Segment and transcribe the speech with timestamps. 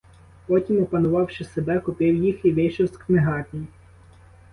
[0.47, 3.67] Потім, опанувавши себе, купив їх і вийшов з книгарні.